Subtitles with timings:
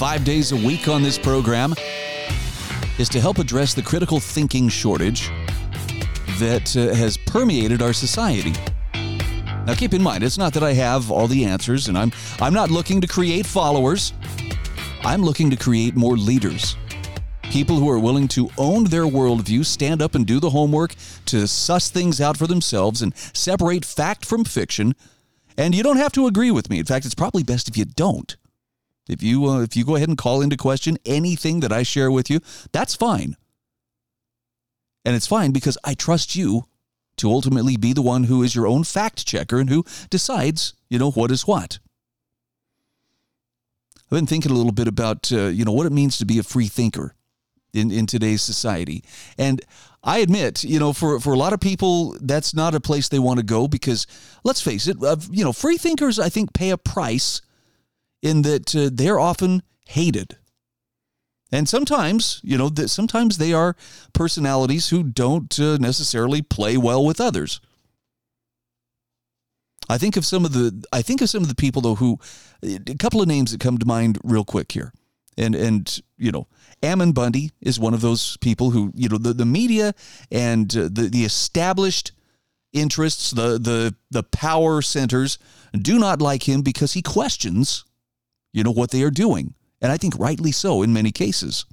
[0.00, 1.74] five days a week on this program,
[2.98, 5.28] is to help address the critical thinking shortage
[6.38, 8.54] that uh, has permeated our society.
[9.66, 12.54] Now, keep in mind, it's not that I have all the answers, and I'm I'm
[12.54, 14.14] not looking to create followers.
[15.02, 16.76] I'm looking to create more leaders.
[17.42, 20.94] People who are willing to own their worldview, stand up and do the homework
[21.26, 24.94] to suss things out for themselves and separate fact from fiction.
[25.58, 26.78] And you don't have to agree with me.
[26.78, 28.34] In fact, it's probably best if you don't.
[29.08, 32.10] If you uh, if you go ahead and call into question anything that I share
[32.10, 32.40] with you,
[32.72, 33.36] that's fine.
[35.04, 36.66] And it's fine because I trust you
[37.16, 40.98] to ultimately be the one who is your own fact checker and who decides, you
[40.98, 41.78] know, what is what.
[43.96, 46.38] I've been thinking a little bit about, uh, you know, what it means to be
[46.38, 47.14] a free thinker
[47.72, 49.04] in, in today's society.
[49.38, 49.60] And
[50.02, 53.18] I admit, you know, for, for a lot of people, that's not a place they
[53.18, 54.06] want to go because,
[54.42, 57.40] let's face it, uh, you know, free thinkers, I think, pay a price
[58.22, 60.36] in that uh, they're often hated.
[61.52, 63.76] And sometimes, you know, that sometimes they are
[64.12, 67.60] personalities who don't uh, necessarily play well with others.
[69.88, 72.20] I think of some of the I think of some of the people though who
[72.62, 74.92] a couple of names that come to mind real quick here.
[75.36, 76.46] And and you know,
[76.82, 79.94] Ammon Bundy is one of those people who, you know, the, the media
[80.30, 82.12] and uh, the the established
[82.72, 85.38] interests, the the the power centers
[85.72, 87.84] do not like him because he questions
[88.52, 91.64] you know what they are doing and I think rightly so in many cases.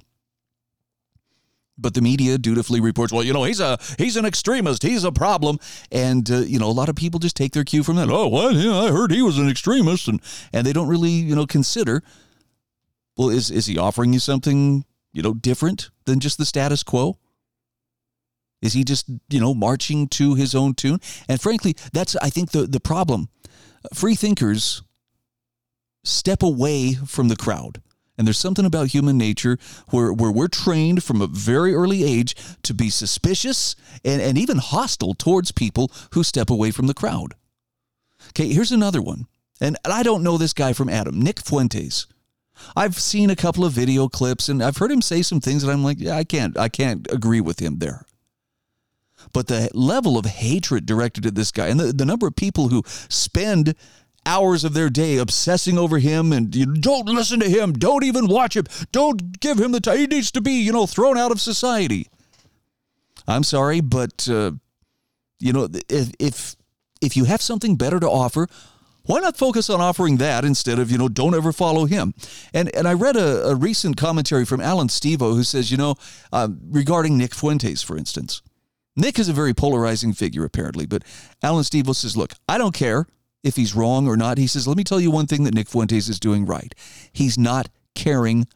[1.80, 5.12] But the media dutifully reports, well, you know, he's a he's an extremist, he's a
[5.12, 5.60] problem,
[5.92, 8.10] and uh, you know, a lot of people just take their cue from that.
[8.10, 8.56] Oh, what?
[8.56, 10.20] Yeah, I heard he was an extremist, and
[10.52, 12.02] and they don't really, you know, consider.
[13.16, 17.16] Well, is is he offering you something, you know, different than just the status quo?
[18.60, 20.98] Is he just, you know, marching to his own tune?
[21.28, 23.28] And frankly, that's I think the the problem.
[23.94, 24.82] Free thinkers
[26.04, 27.82] step away from the crowd.
[28.16, 29.58] And there's something about human nature
[29.90, 34.58] where, where we're trained from a very early age to be suspicious and, and even
[34.58, 37.34] hostile towards people who step away from the crowd.
[38.30, 39.26] Okay, here's another one.
[39.60, 42.06] And I don't know this guy from Adam, Nick Fuentes.
[42.76, 45.72] I've seen a couple of video clips and I've heard him say some things that
[45.72, 48.04] I'm like, yeah, I can't I can't agree with him there.
[49.32, 52.68] But the level of hatred directed at this guy and the, the number of people
[52.68, 53.74] who spend
[54.26, 58.26] hours of their day obsessing over him and you don't listen to him, don't even
[58.26, 59.98] watch him, don't give him the time.
[59.98, 62.08] He needs to be, you know, thrown out of society.
[63.26, 64.52] I'm sorry, but uh,
[65.38, 66.56] you know, if if
[67.00, 68.48] if you have something better to offer,
[69.02, 72.14] why not focus on offering that instead of you know don't ever follow him?
[72.52, 75.94] And and i read a, a recent commentary from alan stevo who says you know
[76.32, 78.42] uh, regarding nick fuentes for instance.
[78.96, 81.04] Nick is a very polarizing figure apparently but
[81.42, 83.06] alan stevo says look i don't care
[83.48, 84.38] if he's wrong or not.
[84.38, 86.74] He says, let me tell you one thing that Nick Fuentes is doing right.
[87.12, 88.46] He's not caring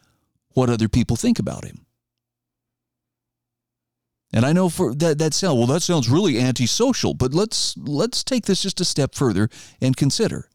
[0.50, 1.86] what other people think about him.
[4.34, 8.24] And I know for that that sound well that sounds really antisocial, but let's let's
[8.24, 10.48] take this just a step further and consider.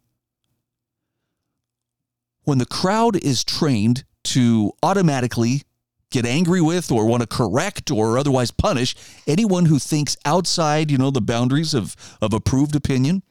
[2.44, 5.62] When the crowd is trained to automatically
[6.10, 8.96] get angry with or want to correct or otherwise punish
[9.28, 13.24] anyone who thinks outside, you know, the boundaries of, of approved opinion,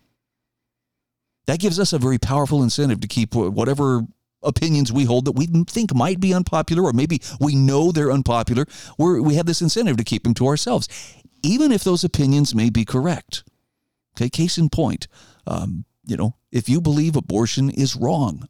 [1.46, 4.02] that gives us a very powerful incentive to keep whatever
[4.42, 8.66] opinions we hold that we think might be unpopular or maybe we know they're unpopular
[8.98, 10.88] we we have this incentive to keep them to ourselves
[11.42, 13.44] even if those opinions may be correct.
[14.16, 15.08] Okay case in point
[15.46, 18.48] um, you know if you believe abortion is wrong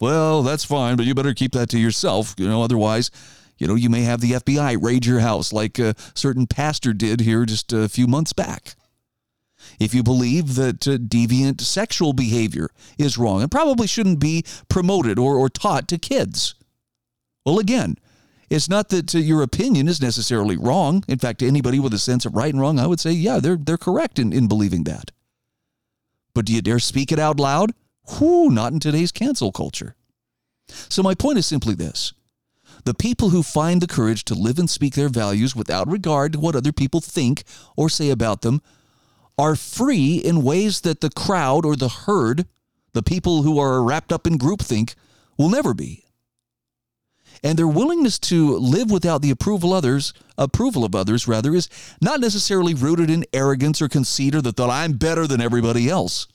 [0.00, 3.10] well that's fine but you better keep that to yourself you know otherwise
[3.58, 7.20] you know you may have the fbi raid your house like a certain pastor did
[7.20, 8.74] here just a few months back
[9.82, 15.18] if you believe that uh, deviant sexual behavior is wrong and probably shouldn't be promoted
[15.18, 16.54] or, or taught to kids.
[17.44, 17.96] Well, again,
[18.48, 21.04] it's not that uh, your opinion is necessarily wrong.
[21.08, 23.56] In fact, anybody with a sense of right and wrong, I would say, yeah, they're,
[23.56, 25.10] they're correct in, in believing that.
[26.34, 27.72] But do you dare speak it out loud?
[28.18, 29.94] Whew, not in today's cancel culture.
[30.68, 32.12] So, my point is simply this
[32.84, 36.40] the people who find the courage to live and speak their values without regard to
[36.40, 37.44] what other people think
[37.76, 38.60] or say about them
[39.38, 42.46] are free in ways that the crowd or the herd,
[42.92, 44.94] the people who are wrapped up in groupthink,
[45.38, 46.04] will never be.
[47.42, 51.68] And their willingness to live without the approval others, approval of others rather, is
[52.00, 56.28] not necessarily rooted in arrogance or conceit or the thought I'm better than everybody else.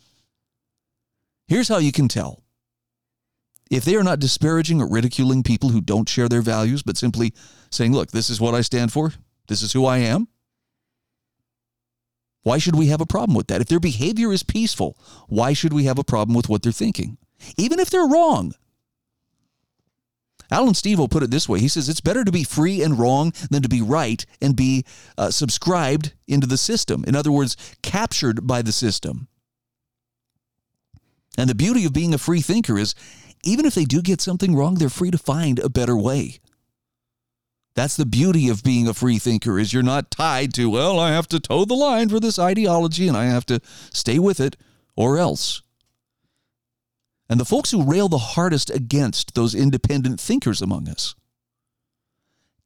[1.48, 2.44] Here's how you can tell.
[3.70, 7.34] If they are not disparaging or ridiculing people who don't share their values, but simply
[7.70, 9.14] saying, look, this is what I stand for,
[9.48, 10.28] this is who I am,
[12.48, 13.60] why should we have a problem with that?
[13.60, 14.98] If their behavior is peaceful,
[15.28, 17.18] why should we have a problem with what they're thinking?
[17.58, 18.54] Even if they're wrong.
[20.50, 21.60] Allan Stevo put it this way.
[21.60, 24.86] He says it's better to be free and wrong than to be right and be
[25.18, 27.04] uh, subscribed into the system.
[27.06, 29.28] In other words, captured by the system.
[31.38, 32.96] And the beauty of being a free thinker is
[33.44, 36.40] even if they do get something wrong, they're free to find a better way.
[37.78, 41.12] That's the beauty of being a free thinker is you're not tied to, well, I
[41.12, 43.62] have to toe the line for this ideology and I have to
[43.94, 44.58] stay with it
[44.96, 45.62] or else.
[47.30, 51.14] And the folks who rail the hardest against those independent thinkers among us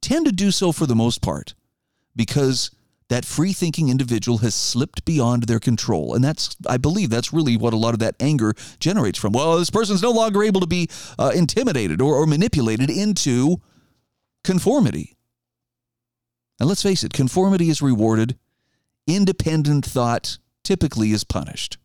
[0.00, 1.52] tend to do so for the most part
[2.16, 2.70] because
[3.10, 6.14] that free thinking individual has slipped beyond their control.
[6.14, 9.34] And that's, I believe, that's really what a lot of that anger generates from.
[9.34, 10.88] Well, this person's no longer able to be
[11.18, 13.60] uh, intimidated or, or manipulated into
[14.44, 15.16] conformity.
[16.60, 18.38] And let's face it, conformity is rewarded,
[19.06, 21.78] independent thought typically is punished.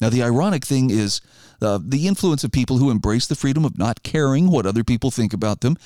[0.00, 1.20] Now, the ironic thing is
[1.60, 5.10] uh, the influence of people who embrace the freedom of not caring what other people
[5.10, 5.76] think about them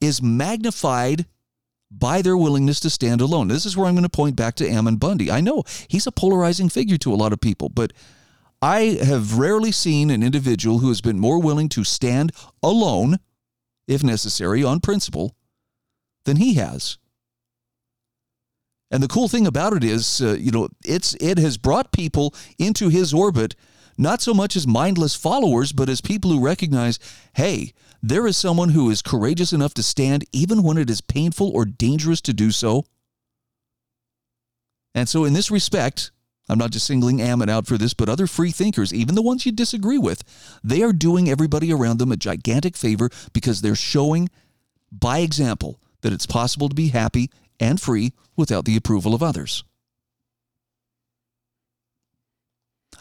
[0.00, 1.26] is magnified
[1.90, 3.48] by their willingness to stand alone.
[3.48, 5.30] This is where I'm going to point back to Ammon Bundy.
[5.30, 7.92] I know he's a polarizing figure to a lot of people, but
[8.60, 12.32] I have rarely seen an individual who has been more willing to stand
[12.62, 13.18] alone
[13.88, 15.34] if necessary, on principle,
[16.24, 16.98] than he has.
[18.90, 22.34] And the cool thing about it is, uh, you know, it's it has brought people
[22.58, 23.54] into his orbit,
[23.98, 26.98] not so much as mindless followers, but as people who recognize,
[27.34, 31.50] hey, there is someone who is courageous enough to stand even when it is painful
[31.50, 32.84] or dangerous to do so.
[34.94, 36.10] And so, in this respect,
[36.48, 39.44] I'm not just singling Ammon out for this, but other free thinkers, even the ones
[39.44, 40.24] you disagree with,
[40.64, 44.30] they are doing everybody around them a gigantic favor because they're showing
[44.90, 47.30] by example that it's possible to be happy
[47.60, 49.64] and free without the approval of others.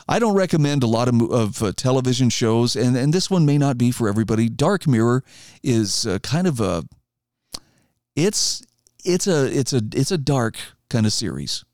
[0.09, 3.57] I don't recommend a lot of, of uh, television shows, and, and this one may
[3.57, 4.47] not be for everybody.
[4.47, 5.23] Dark Mirror
[5.63, 6.83] is uh, kind of a
[8.15, 8.65] it's
[9.05, 10.57] it's a it's a it's a dark
[10.89, 11.65] kind of series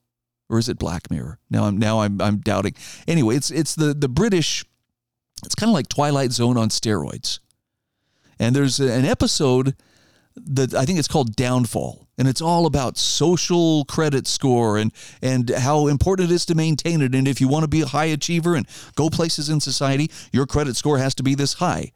[0.49, 1.39] or is it Black Mirror?
[1.49, 2.75] Now I'm now I'm I'm doubting.
[3.07, 4.65] Anyway, it's it's the the British.
[5.45, 7.39] It's kind of like Twilight Zone on steroids.
[8.39, 9.75] And there's an episode
[10.35, 14.91] that I think it's called Downfall, and it's all about social credit score and
[15.21, 17.13] and how important it is to maintain it.
[17.13, 20.45] And if you want to be a high achiever and go places in society, your
[20.45, 21.91] credit score has to be this high.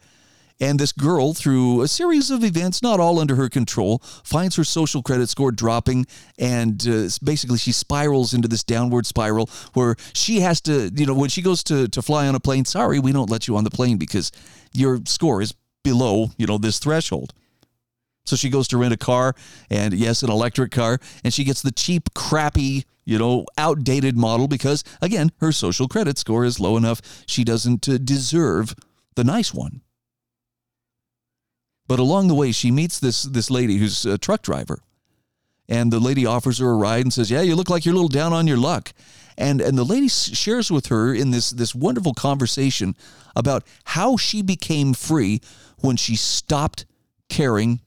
[0.59, 4.63] And this girl, through a series of events, not all under her control, finds her
[4.63, 6.07] social credit score dropping.
[6.39, 11.13] And uh, basically, she spirals into this downward spiral where she has to, you know,
[11.13, 13.63] when she goes to, to fly on a plane, sorry, we don't let you on
[13.63, 14.31] the plane because
[14.74, 17.33] your score is below, you know, this threshold.
[18.25, 19.36] So she goes to rent a car,
[19.69, 24.50] and yes, an electric car, and she gets the cheap, crappy, you know, outdated model
[24.50, 27.01] because, again, her social credit score is low enough.
[27.25, 28.75] She doesn't uh, deserve
[29.15, 29.81] the nice one.
[31.87, 34.79] But along the way, she meets this this lady who's a truck driver,
[35.69, 37.95] and the lady offers her a ride and says, "Yeah, you look like you're a
[37.95, 38.94] little down on your luck."
[39.37, 42.95] And and the lady shares with her in this this wonderful conversation
[43.35, 45.41] about how she became free
[45.79, 46.85] when she stopped
[47.29, 47.81] caring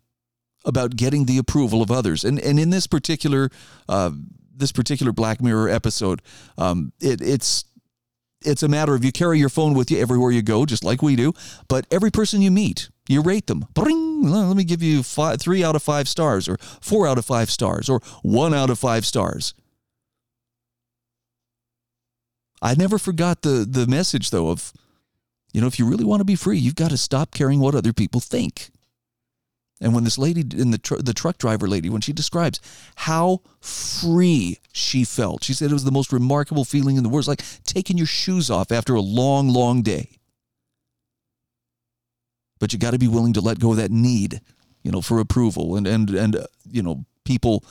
[0.64, 2.24] about getting the approval of others.
[2.24, 3.50] And and in this particular
[3.88, 4.10] uh,
[4.54, 6.22] this particular Black Mirror episode,
[6.56, 7.64] um, it, it's
[8.44, 11.02] it's a matter of you carry your phone with you everywhere you go, just like
[11.02, 11.32] we do.
[11.68, 13.66] But every person you meet, you rate them.
[13.74, 17.24] Bring, let me give you five, three out of five stars, or four out of
[17.24, 19.54] five stars, or one out of five stars.
[22.62, 24.72] I never forgot the the message though of,
[25.52, 27.74] you know, if you really want to be free, you've got to stop caring what
[27.74, 28.70] other people think.
[29.80, 32.60] And when this lady in the tr- the truck driver lady, when she describes
[32.96, 37.22] how free she felt, she said it was the most remarkable feeling in the world.
[37.22, 40.10] It's like taking your shoes off after a long, long day.
[42.58, 44.42] But you got to be willing to let go of that need,
[44.82, 47.64] you know, for approval and and and uh, you know people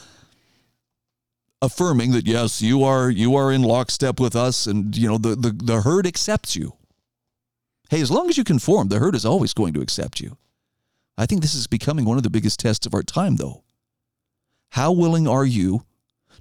[1.62, 5.36] affirming that yes, you are you are in lockstep with us, and you know the
[5.36, 6.74] the, the herd accepts you.
[7.90, 10.38] Hey, as long as you conform, the herd is always going to accept you.
[11.20, 13.64] I think this is becoming one of the biggest tests of our time, though.
[14.70, 15.84] How willing are you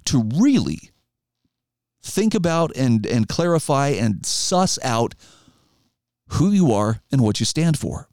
[0.05, 0.91] to really
[2.01, 5.15] think about and, and clarify and suss out
[6.29, 8.07] who you are and what you stand for?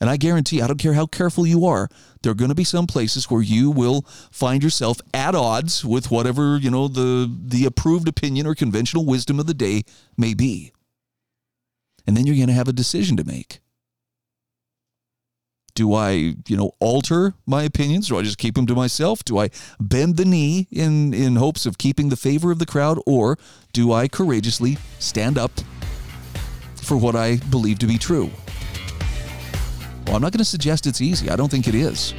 [0.00, 1.88] And I guarantee, I don't care how careful you are,
[2.22, 6.12] there are going to be some places where you will find yourself at odds with
[6.12, 9.82] whatever, you know, the the approved opinion or conventional wisdom of the day
[10.16, 10.72] may be.
[12.06, 13.60] And then you're going to have a decision to make.
[15.80, 18.08] Do I, you know, alter my opinions?
[18.08, 19.24] Do I just keep them to myself?
[19.24, 19.48] Do I
[19.80, 23.38] bend the knee in in hopes of keeping the favor of the crowd or
[23.72, 25.50] do I courageously stand up
[26.82, 28.28] for what I believe to be true?
[30.04, 31.30] Well, I'm not going to suggest it's easy.
[31.30, 32.12] I don't think it is.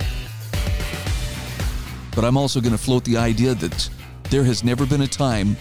[2.15, 3.89] But I'm also going to float the idea that
[4.31, 5.55] there has never been a time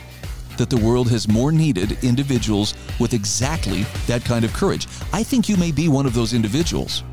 [0.57, 4.89] that the world has more needed individuals with exactly that kind of courage.
[5.13, 7.05] I think you may be one of those individuals.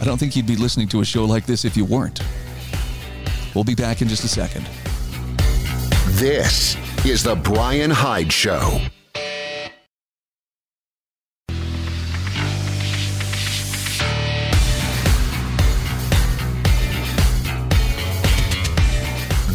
[0.00, 2.20] I don't think you'd be listening to a show like this if you weren't.
[3.54, 4.68] We'll be back in just a second.
[6.18, 8.80] This is The Bryan Hyde Show.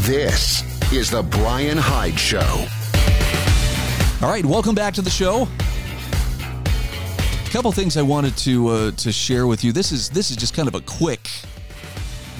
[0.05, 2.65] This is The Bryan Hyde Show.
[4.21, 5.47] All right, welcome back to the show.
[7.53, 9.71] Couple things I wanted to uh, to share with you.
[9.71, 11.29] This is this is just kind of a quick,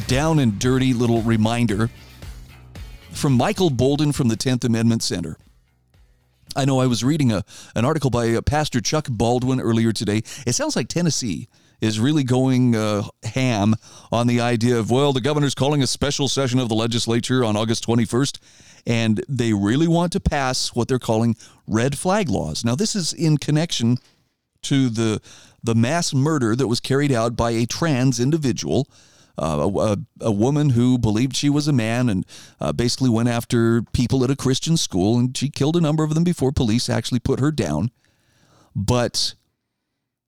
[0.07, 1.91] down and dirty little reminder
[3.11, 5.37] from Michael Boldin from the Tenth Amendment Center.
[6.55, 10.23] I know I was reading a an article by uh, Pastor Chuck Baldwin earlier today.
[10.47, 11.47] It sounds like Tennessee
[11.79, 13.75] is really going uh, ham
[14.11, 17.55] on the idea of, well, the governor's calling a special session of the legislature on
[17.55, 18.39] August 21st,
[18.87, 21.35] and they really want to pass what they're calling
[21.67, 22.65] red flag laws.
[22.65, 23.99] Now, this is in connection
[24.63, 25.21] to the
[25.63, 28.87] the mass murder that was carried out by a trans individual.
[29.35, 32.23] Uh, a, a, woman who believed she was a man and
[32.59, 36.13] uh, basically went after people at a Christian school, and she killed a number of
[36.13, 37.89] them before police actually put her down.
[38.75, 39.33] But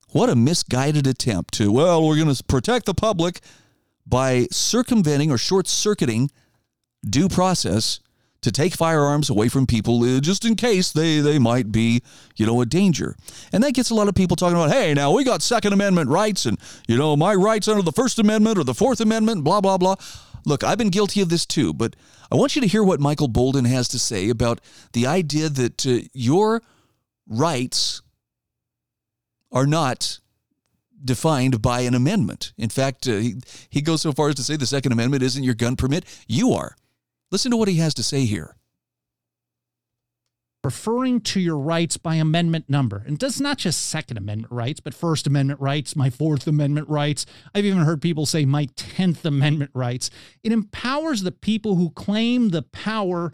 [0.09, 3.41] what a misguided attempt to, well, we're going to protect the public
[4.07, 6.31] by circumventing or short circuiting
[7.07, 7.99] due process
[8.45, 12.03] to take firearms away from people uh, just in case they, they might be,
[12.35, 13.15] you know, a danger.
[13.51, 16.11] And that gets a lot of people talking about, hey, now we got Second Amendment
[16.11, 19.61] rights and, you know, my rights under the First Amendment or the Fourth Amendment, blah,
[19.61, 19.95] blah, blah.
[20.45, 21.95] Look, I've been guilty of this too, but
[22.31, 24.61] I want you to hear what Michael Boldin has to say about
[24.93, 26.61] the idea that uh, your
[27.27, 28.03] rights
[29.51, 30.19] are not
[31.03, 32.53] defined by an amendment.
[32.59, 33.35] In fact, uh, he,
[33.71, 36.51] he goes so far as to say the Second Amendment isn't your gun permit, you
[36.51, 36.75] are.
[37.31, 38.55] Listen to what he has to say here.
[40.63, 43.03] Referring to your rights by amendment number.
[43.05, 47.27] And does not just Second Amendment rights, but First Amendment rights, my Fourth Amendment rights.
[47.53, 50.09] I've even heard people say my Tenth Amendment rights.
[50.43, 53.33] It empowers the people who claim the power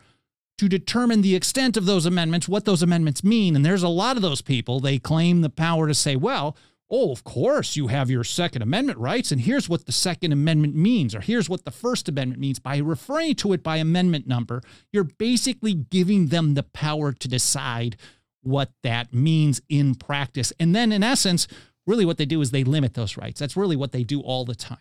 [0.57, 3.55] to determine the extent of those amendments, what those amendments mean.
[3.55, 6.55] And there's a lot of those people, they claim the power to say, well,
[6.91, 10.75] oh, of course you have your Second Amendment rights, and here's what the Second Amendment
[10.75, 12.59] means, or here's what the First Amendment means.
[12.59, 17.95] By referring to it by amendment number, you're basically giving them the power to decide
[18.41, 20.51] what that means in practice.
[20.59, 21.47] And then, in essence,
[21.87, 23.39] really what they do is they limit those rights.
[23.39, 24.77] That's really what they do all the time.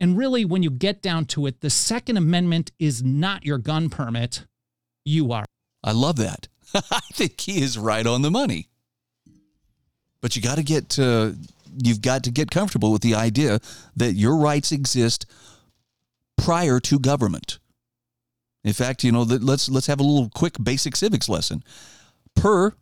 [0.00, 3.90] And really, when you get down to it, the Second Amendment is not your gun
[3.90, 4.44] permit
[5.04, 5.44] you are.
[5.82, 6.48] I love that.
[6.74, 8.67] I think he is right on the money.
[10.20, 11.32] But you got to get uh,
[11.82, 13.60] you've got to get comfortable with the idea
[13.96, 15.26] that your rights exist
[16.36, 17.58] prior to government.
[18.64, 21.62] In fact, you know, let's let's have a little quick basic civics lesson.
[22.34, 22.74] Per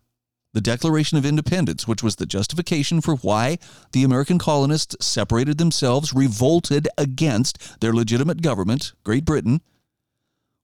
[0.52, 3.58] the Declaration of Independence, which was the justification for why
[3.92, 9.60] the American colonists separated themselves, revolted against their legitimate government, Great Britain,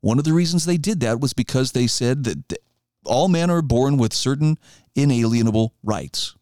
[0.00, 2.58] one of the reasons they did that was because they said that
[3.04, 4.56] all men are born with certain
[4.94, 6.36] inalienable rights.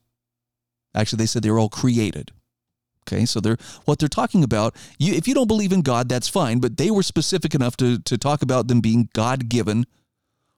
[0.94, 2.32] Actually, they said they were all created.
[3.08, 4.74] Okay, so they're what they're talking about.
[4.98, 7.98] You, if you don't believe in God, that's fine, but they were specific enough to,
[7.98, 9.86] to talk about them being God given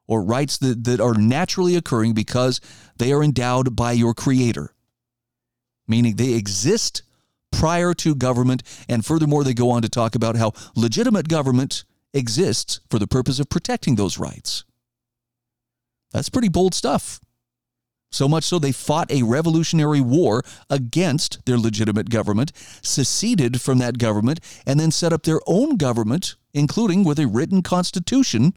[0.07, 2.61] or rights that, that are naturally occurring because
[2.97, 4.75] they are endowed by your Creator,
[5.87, 7.03] meaning they exist
[7.51, 8.63] prior to government.
[8.89, 13.39] And furthermore, they go on to talk about how legitimate government exists for the purpose
[13.39, 14.65] of protecting those rights.
[16.11, 17.21] That's pretty bold stuff.
[18.13, 22.53] So much so they fought a revolutionary war against their legitimate government,
[22.83, 27.63] seceded from that government, and then set up their own government, including with a written
[27.63, 28.55] constitution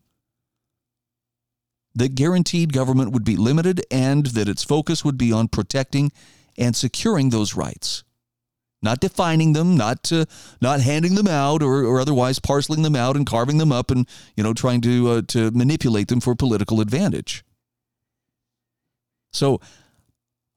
[1.95, 6.11] that guaranteed government would be limited and that its focus would be on protecting
[6.57, 8.03] and securing those rights
[8.85, 10.25] not defining them, not to,
[10.61, 14.07] not handing them out or, or otherwise parceling them out and carving them up and
[14.37, 17.43] you know trying to uh, to manipulate them for political advantage.
[19.35, 19.59] So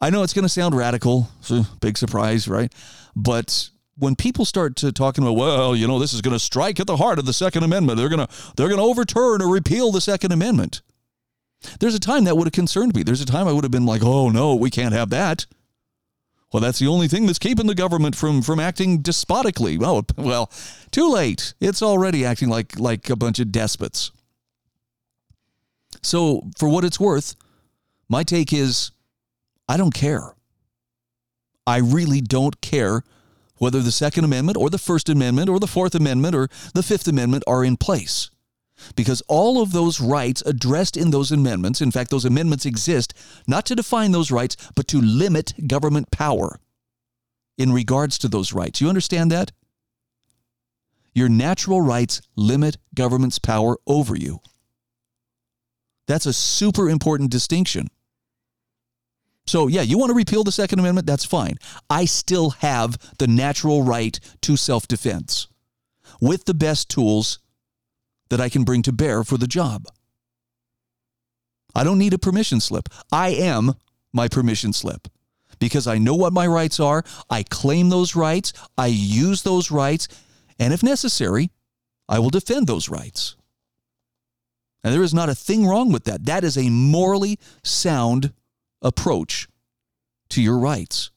[0.00, 2.72] I know it's going to sound radical, so big surprise, right?
[3.16, 6.78] But when people start to talking about, well, you know, this is going to strike
[6.78, 9.52] at the heart of the Second Amendment, they're going to they're going to overturn or
[9.52, 10.82] repeal the Second Amendment.
[11.80, 13.02] There's a time that would have concerned me.
[13.02, 15.46] There's a time I would have been like, oh no, we can't have that.
[16.52, 19.76] Well, that's the only thing that's keeping the government from from acting despotically.
[19.82, 20.52] Oh, well,
[20.92, 21.54] too late.
[21.60, 24.12] It's already acting like like a bunch of despots.
[26.00, 27.34] So, for what it's worth,
[28.08, 28.90] my take is
[29.68, 30.34] I don't care.
[31.66, 33.04] I really don't care
[33.56, 37.06] whether the Second Amendment or the First Amendment or the Fourth Amendment or the Fifth
[37.06, 38.30] Amendment are in place.
[38.94, 43.12] Because all of those rights addressed in those amendments, in fact, those amendments exist
[43.46, 46.60] not to define those rights, but to limit government power
[47.58, 48.80] in regards to those rights.
[48.80, 49.50] You understand that?
[51.12, 54.38] Your natural rights limit government's power over you.
[56.06, 57.88] That's a super important distinction.
[59.48, 61.06] So, yeah, you want to repeal the Second Amendment?
[61.06, 61.56] That's fine.
[61.88, 65.46] I still have the natural right to self defense
[66.20, 67.38] with the best tools
[68.28, 69.86] that I can bring to bear for the job.
[71.74, 72.90] I don't need a permission slip.
[73.10, 73.74] I am
[74.12, 75.08] my permission slip
[75.58, 77.02] because I know what my rights are.
[77.30, 78.52] I claim those rights.
[78.76, 80.08] I use those rights.
[80.58, 81.50] And if necessary,
[82.06, 83.36] I will defend those rights.
[84.84, 86.26] And there is not a thing wrong with that.
[86.26, 88.32] That is a morally sound
[88.82, 89.48] approach
[90.30, 91.10] to your rights.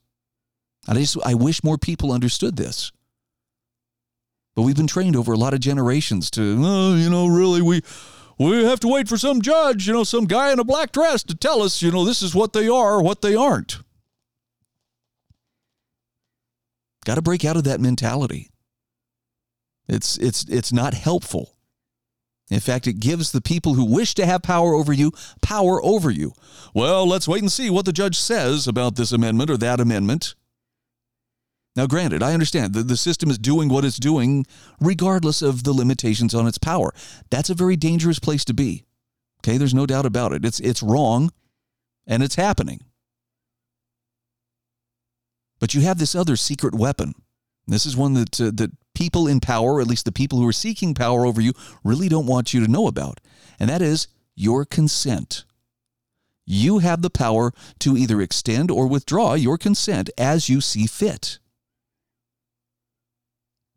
[0.87, 2.91] I just I wish more people understood this.
[4.55, 7.81] But we've been trained over a lot of generations to, oh, you know, really, we
[8.37, 11.23] we have to wait for some judge, you know, some guy in a black dress
[11.23, 13.79] to tell us, you know, this is what they are or what they aren't.
[17.05, 18.49] Got to break out of that mentality.
[19.87, 21.55] It's it's it's not helpful.
[22.51, 26.11] In fact, it gives the people who wish to have power over you power over
[26.11, 26.33] you.
[26.75, 30.35] Well, let's wait and see what the judge says about this amendment or that amendment.
[31.77, 34.45] Now, granted, I understand that the system is doing what it's doing
[34.81, 36.93] regardless of the limitations on its power.
[37.29, 38.83] That's a very dangerous place to be.
[39.39, 40.43] Okay, there's no doubt about it.
[40.43, 41.31] It's, it's wrong
[42.05, 42.81] and it's happening.
[45.61, 47.13] But you have this other secret weapon.
[47.65, 50.53] This is one that, uh, that people in power, at least the people who are
[50.53, 53.19] seeking power over you, really don't want you to know about.
[53.59, 55.45] And that is your consent.
[56.45, 61.39] You have the power to either extend or withdraw your consent as you see fit.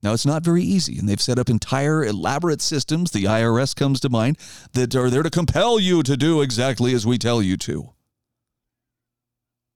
[0.02, 4.00] Now, it's not very easy, and they've set up entire elaborate systems, the IRS comes
[4.00, 4.36] to mind,
[4.72, 7.94] that are there to compel you to do exactly as we tell you to.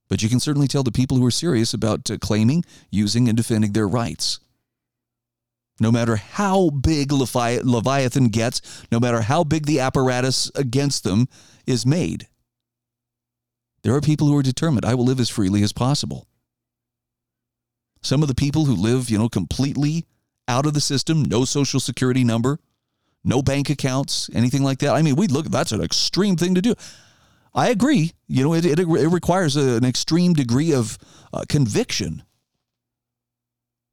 [0.08, 3.36] But you can certainly tell the people who are serious about uh, claiming, using, and
[3.36, 4.38] defending their rights.
[5.80, 11.28] No matter how big Levi- Leviathan gets, no matter how big the apparatus against them
[11.66, 12.28] is made,
[13.82, 16.26] there are people who are determined I will live as freely as possible.
[18.02, 20.06] Some of the people who live, you know, completely
[20.46, 22.58] out of the system, no social security number,
[23.24, 24.94] no bank accounts, anything like that.
[24.94, 26.74] I mean, we look, that's an extreme thing to do.
[27.54, 28.12] I agree.
[28.26, 30.98] You know, it, it, it requires a, an extreme degree of
[31.32, 32.22] uh, conviction.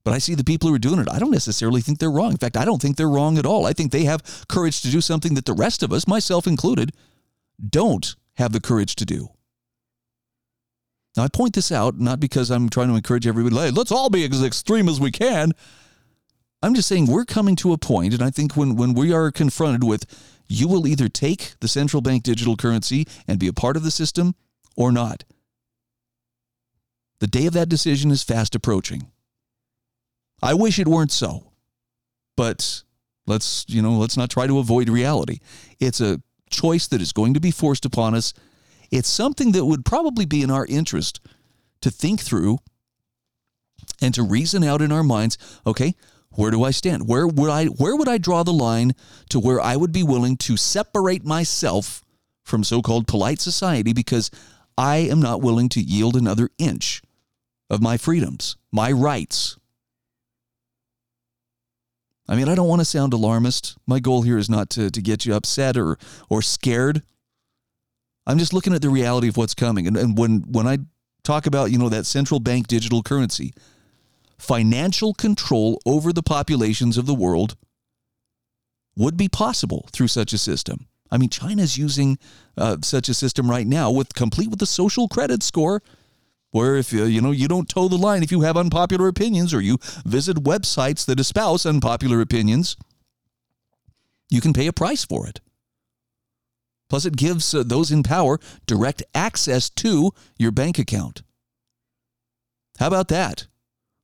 [0.06, 1.10] But I see the people who are doing it.
[1.12, 2.32] I don't necessarily think they're wrong.
[2.32, 3.65] In fact, I don't think they're wrong at all.
[3.65, 6.94] I think they have courage to do something that the rest of us, myself included,
[7.68, 9.30] don't have the courage to do.
[11.18, 14.10] Now, I point this out not because I'm trying to encourage everybody, hey, let's all
[14.10, 15.54] be as extreme as we can.
[16.62, 19.32] I'm just saying we're coming to a point, and I think when, when we are
[19.32, 20.06] confronted with
[20.48, 23.91] you will either take the central bank digital currency and be a part of the
[23.91, 24.36] system
[24.76, 25.24] or not.
[27.20, 29.12] The day of that decision is fast approaching.
[30.46, 31.52] I wish it weren't so.
[32.38, 32.84] But
[33.26, 35.40] let's, you know, let's not try to avoid reality.
[35.80, 38.34] It's a choice that is going to be forced upon us.
[38.92, 41.20] It's something that would probably be in our interest
[41.82, 42.60] to think through
[44.02, 45.96] and to reason out in our minds, okay,
[46.32, 47.08] where do I stand?
[47.08, 48.92] Where would I where would I draw the line
[49.30, 52.04] to where I would be willing to separate myself
[52.44, 54.30] from so-called polite society because
[54.78, 57.02] I am not willing to yield another inch
[57.70, 59.58] of my freedoms, my rights.
[62.28, 63.78] I mean, I don't want to sound alarmist.
[63.86, 65.98] My goal here is not to, to get you upset or
[66.30, 67.04] or scared.
[68.28, 69.88] I'm just looking at the reality of what's coming.
[69.88, 70.80] And, and when when I
[71.24, 73.54] talk about, you know, that central bank digital currency,
[74.38, 77.56] financial control over the populations of the world
[78.96, 80.88] would be possible through such a system.
[81.12, 82.18] I mean, China's using
[82.58, 85.84] uh, such a system right now with complete with the social credit score,
[86.56, 89.54] where if uh, you know you don't toe the line if you have unpopular opinions
[89.54, 92.78] or you visit websites that espouse unpopular opinions,
[94.30, 95.41] you can pay a price for it.
[96.89, 101.24] Plus, it gives uh, those in power direct access to your bank account.
[102.80, 103.48] How about that?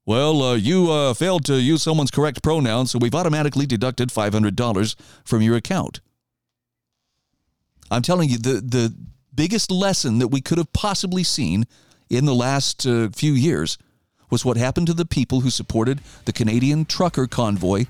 [0.05, 4.95] Well, uh, you uh, failed to use someone's correct pronoun, so we've automatically deducted $500
[5.23, 6.01] from your account.
[7.89, 8.93] I'm telling you, the, the
[9.33, 11.65] biggest lesson that we could have possibly seen
[12.11, 13.77] in the last uh, few years
[14.29, 17.85] was what happened to the people who supported the Canadian trucker convoy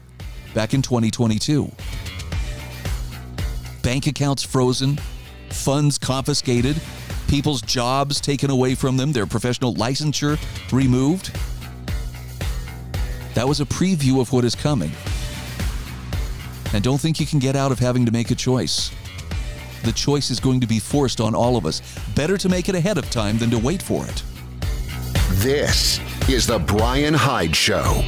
[0.53, 1.71] back in 2022.
[3.81, 4.99] Bank accounts frozen,
[5.49, 6.79] funds confiscated,
[7.27, 10.39] people's jobs taken away from them, their professional licensure
[10.71, 11.34] removed.
[13.34, 14.91] That was a preview of what is coming.
[16.73, 18.91] And don't think you can get out of having to make a choice.
[19.84, 21.82] The choice is going to be forced on all of us.
[22.15, 24.24] Better to make it ahead of time than to wait for it.
[25.41, 28.04] This is The Bryan Hyde Show.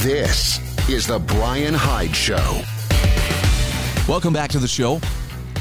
[0.00, 2.62] This is The Bryan Hyde Show.
[4.08, 4.98] Welcome back to the show.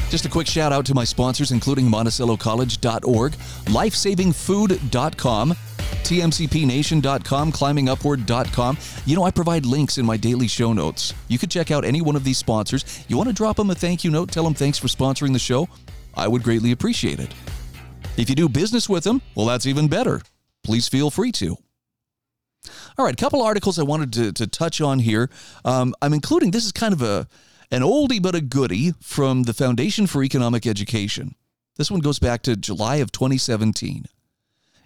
[0.09, 5.53] Just a quick shout out to my sponsors, including MonticelloCollege.org, LifesavingFood.com,
[6.03, 8.77] TMCPNation.com, ClimbingUpward.com.
[9.05, 11.13] You know, I provide links in my daily show notes.
[11.27, 13.03] You could check out any one of these sponsors.
[13.09, 15.39] You want to drop them a thank you note, tell them thanks for sponsoring the
[15.39, 15.67] show?
[16.15, 17.33] I would greatly appreciate it.
[18.15, 20.21] If you do business with them, well, that's even better.
[20.63, 21.57] Please feel free to.
[22.97, 25.29] All right, a couple articles I wanted to, to touch on here.
[25.63, 27.27] Um, I'm including this is kind of a
[27.71, 31.36] an oldie but a goodie from the Foundation for Economic Education.
[31.75, 34.06] This one goes back to July of 2017.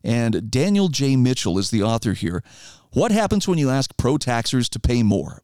[0.03, 1.15] And Daniel J.
[1.15, 2.43] Mitchell is the author here.
[2.91, 5.43] What happens when you ask pro taxers to pay more?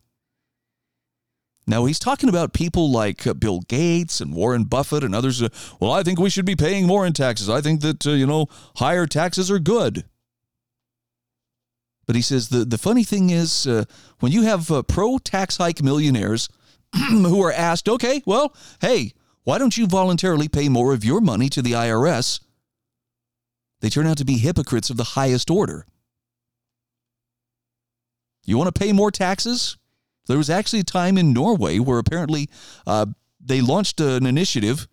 [1.69, 5.41] Now, he's talking about people like uh, Bill Gates and Warren Buffett and others.
[5.41, 7.49] Uh, well, I think we should be paying more in taxes.
[7.49, 8.47] I think that, uh, you know,
[8.77, 10.05] higher taxes are good.
[12.05, 13.83] But he says the, the funny thing is uh,
[14.19, 16.47] when you have pro tax hike millionaires
[16.95, 21.49] who are asked, okay, well, hey, why don't you voluntarily pay more of your money
[21.49, 22.41] to the IRS?
[23.81, 25.85] They turn out to be hypocrites of the highest order.
[28.43, 29.77] You want to pay more taxes?
[30.27, 32.49] There was actually a time in Norway where apparently
[32.85, 33.07] uh,
[33.43, 34.87] they launched an initiative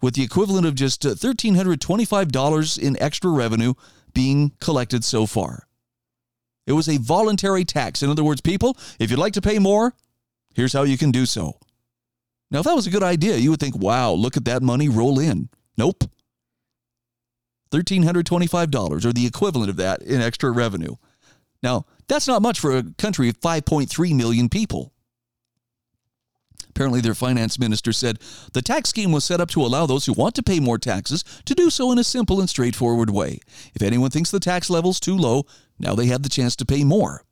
[0.00, 3.74] with the equivalent of just $1,325 in extra revenue
[4.12, 5.66] being collected so far.
[6.66, 8.02] It was a voluntary tax.
[8.02, 9.94] In other words, people, if you'd like to pay more,
[10.54, 11.58] here's how you can do so.
[12.50, 14.88] Now, if that was a good idea, you would think, wow, look at that money
[14.88, 15.48] roll in.
[15.76, 16.04] Nope.
[17.72, 20.94] $1,325 or the equivalent of that in extra revenue.
[21.62, 24.92] Now, that's not much for a country of 5.3 million people.
[26.68, 28.18] Apparently, their finance minister said
[28.52, 31.24] the tax scheme was set up to allow those who want to pay more taxes
[31.44, 33.38] to do so in a simple and straightforward way.
[33.74, 35.46] If anyone thinks the tax level's too low,
[35.78, 37.22] now they have the chance to pay more.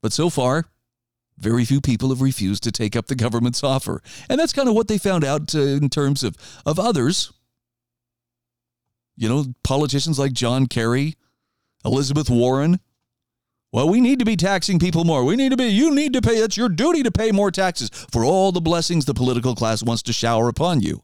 [0.00, 0.64] But so far,
[1.42, 4.00] very few people have refused to take up the government's offer.
[4.28, 7.32] And that's kind of what they found out uh, in terms of, of others.
[9.16, 11.16] You know, politicians like John Kerry,
[11.84, 12.80] Elizabeth Warren,
[13.72, 15.24] well, we need to be taxing people more.
[15.24, 17.90] We need to be, you need to pay, it's your duty to pay more taxes
[18.12, 21.02] for all the blessings the political class wants to shower upon you.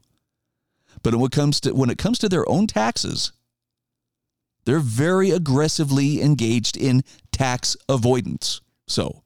[1.01, 3.31] But when it comes to, when it comes to their own taxes,
[4.65, 8.61] they're very aggressively engaged in tax avoidance.
[8.87, 9.23] So,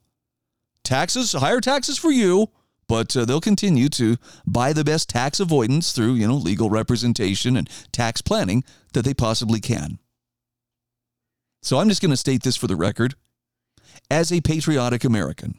[0.84, 2.50] taxes, higher taxes for you,
[2.88, 7.56] but uh, they'll continue to buy the best tax avoidance through, you know, legal representation
[7.58, 10.00] and tax planning that they possibly can.
[11.62, 13.16] So I'm just going to state this for the record
[14.10, 15.56] as a patriotic American,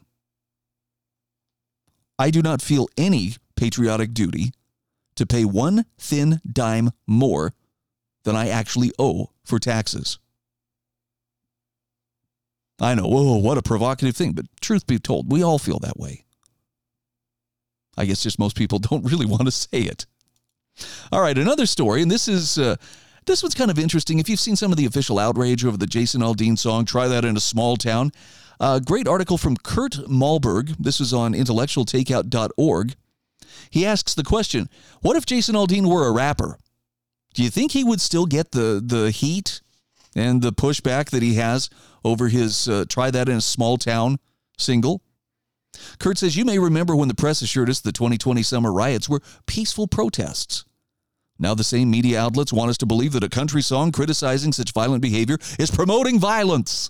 [2.17, 4.51] I do not feel any patriotic duty
[5.15, 7.53] to pay one thin dime more
[8.23, 10.19] than I actually owe for taxes.
[12.79, 15.97] I know, oh, what a provocative thing, but truth be told, we all feel that
[15.97, 16.25] way.
[17.97, 20.05] I guess just most people don't really want to say it.
[21.11, 22.75] All right, another story, and this is uh,
[23.25, 24.19] this one's kind of interesting.
[24.19, 27.25] If you've seen some of the official outrage over the Jason Aldean song, Try That
[27.25, 28.11] in a Small Town.
[28.59, 30.75] A great article from Kurt Mahlburg.
[30.77, 32.95] This is on intellectualtakeout.org.
[33.69, 34.69] He asks the question
[35.01, 36.57] What if Jason Aldean were a rapper?
[37.33, 39.61] Do you think he would still get the, the heat
[40.15, 41.69] and the pushback that he has
[42.03, 44.17] over his uh, Try That in a Small Town
[44.57, 45.01] single?
[45.99, 49.21] Kurt says, You may remember when the press assured us the 2020 summer riots were
[49.45, 50.63] peaceful protests.
[51.37, 54.71] Now, the same media outlets want us to believe that a country song criticizing such
[54.71, 56.89] violent behavior is promoting violence.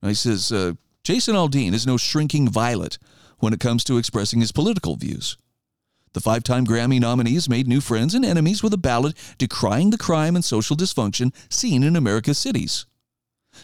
[0.00, 0.74] He says uh,
[1.04, 2.98] Jason Aldean is no shrinking violet
[3.38, 5.36] when it comes to expressing his political views.
[6.12, 9.98] The five time Grammy nominees made new friends and enemies with a ballad decrying the
[9.98, 12.86] crime and social dysfunction seen in America's cities.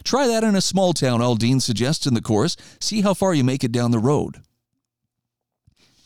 [0.03, 2.55] Try that in a small town, Aldean suggests in the chorus.
[2.79, 4.37] See how far you make it down the road.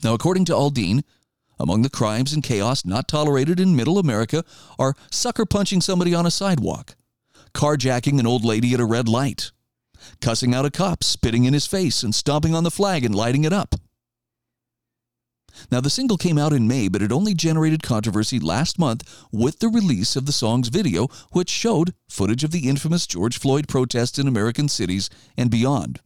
[0.03, 1.03] Now, according to Aldean,
[1.59, 4.43] among the crimes and chaos not tolerated in middle America
[4.77, 6.95] are sucker punching somebody on a sidewalk,
[7.53, 9.51] carjacking an old lady at a red light,
[10.19, 13.45] cussing out a cop, spitting in his face, and stomping on the flag and lighting
[13.45, 13.75] it up.
[15.71, 19.59] Now, the single came out in May, but it only generated controversy last month with
[19.59, 24.17] the release of the song's video, which showed footage of the infamous George Floyd protests
[24.19, 25.99] in American cities and beyond.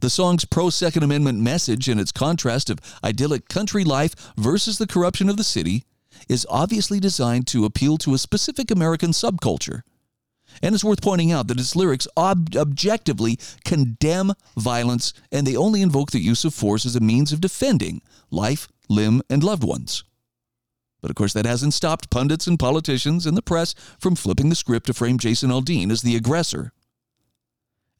[0.00, 4.86] The song's pro Second Amendment message and its contrast of idyllic country life versus the
[4.86, 5.84] corruption of the city
[6.28, 9.82] is obviously designed to appeal to a specific American subculture.
[10.62, 15.82] And it's worth pointing out that its lyrics ob- objectively condemn violence and they only
[15.82, 20.04] invoke the use of force as a means of defending life, limb, and loved ones.
[21.00, 24.54] But of course, that hasn't stopped pundits and politicians and the press from flipping the
[24.54, 26.72] script to frame Jason Aldean as the aggressor.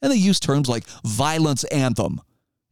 [0.01, 2.21] And they use terms like violence anthem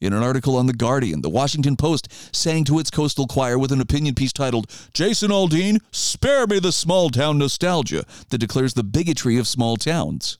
[0.01, 3.71] in an article on The Guardian, The Washington Post sang to its coastal choir with
[3.71, 8.83] an opinion piece titled, Jason Aldean, Spare Me the Small Town Nostalgia, that declares the
[8.83, 10.39] bigotry of small towns.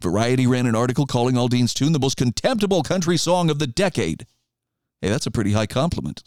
[0.00, 4.26] Variety ran an article calling Aldean's tune the most contemptible country song of the decade.
[5.00, 6.24] Hey, that's a pretty high compliment.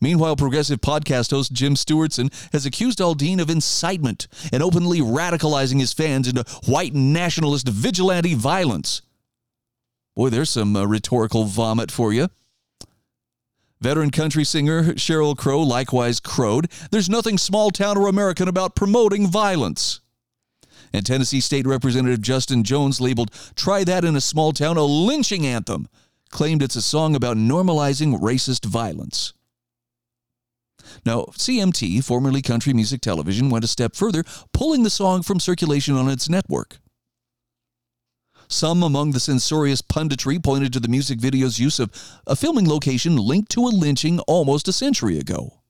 [0.00, 5.92] Meanwhile, progressive podcast host Jim Stewartson has accused Aldean of incitement and openly radicalizing his
[5.92, 9.02] fans into white nationalist vigilante violence.
[10.16, 12.28] Boy, there's some uh, rhetorical vomit for you.
[13.80, 19.26] Veteran country singer Sheryl Crow likewise crowed, There's nothing small town or American about promoting
[19.26, 20.00] violence.
[20.92, 25.44] And Tennessee State Representative Justin Jones labeled Try That in a Small Town a lynching
[25.44, 25.88] anthem,
[26.30, 29.32] claimed it's a song about normalizing racist violence.
[31.04, 34.22] Now, CMT, formerly Country Music Television, went a step further,
[34.52, 36.78] pulling the song from circulation on its network.
[38.48, 41.90] Some among the censorious punditry pointed to the music video's use of
[42.26, 45.60] a filming location linked to a lynching almost a century ago.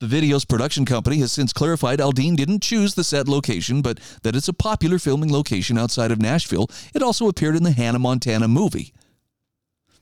[0.00, 4.34] The video's production company has since clarified Aldean didn't choose the set location, but that
[4.34, 6.70] it's a popular filming location outside of Nashville.
[6.94, 8.94] It also appeared in the Hannah Montana movie.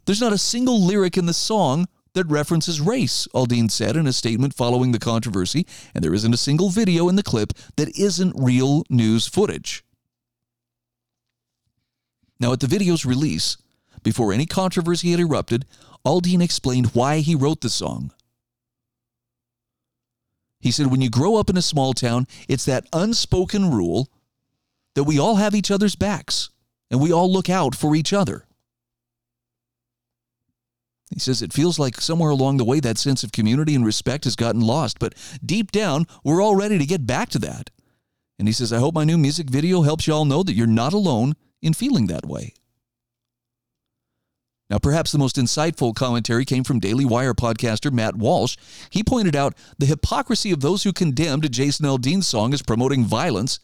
[0.06, 4.12] There's not a single lyric in the song that references race, Aldean said in a
[4.12, 8.34] statement following the controversy, and there isn't a single video in the clip that isn't
[8.38, 9.84] real news footage.
[12.40, 13.56] Now, at the video's release,
[14.02, 15.66] before any controversy had erupted,
[16.04, 18.12] Aldean explained why he wrote the song.
[20.60, 24.08] He said, When you grow up in a small town, it's that unspoken rule
[24.94, 26.50] that we all have each other's backs
[26.90, 28.44] and we all look out for each other.
[31.10, 34.24] He says it feels like somewhere along the way that sense of community and respect
[34.24, 37.70] has gotten lost, but deep down, we're all ready to get back to that.
[38.38, 40.66] And he says, I hope my new music video helps you all know that you're
[40.66, 42.54] not alone in feeling that way.
[44.70, 48.56] Now, perhaps the most insightful commentary came from Daily Wire podcaster Matt Walsh.
[48.90, 53.60] He pointed out the hypocrisy of those who condemned Jason Aldean's song as promoting violence,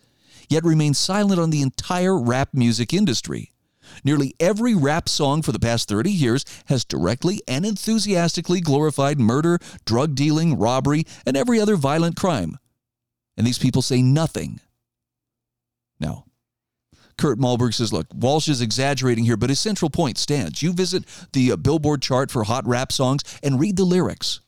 [0.48, 3.50] yet remain silent on the entire rap music industry.
[4.02, 9.58] Nearly every rap song for the past 30 years has directly and enthusiastically glorified murder,
[9.84, 12.58] drug dealing, robbery, and every other violent crime.
[13.36, 14.60] And these people say nothing.
[16.00, 16.24] Now,
[17.16, 20.62] Kurt Mahlburg says, look, Walsh is exaggerating here, but his central point stands.
[20.62, 24.40] You visit the uh, Billboard chart for hot rap songs and read the lyrics.